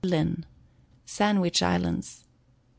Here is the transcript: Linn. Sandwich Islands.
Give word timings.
Linn. 0.03 0.47
Sandwich 1.05 1.61
Islands. 1.61 2.23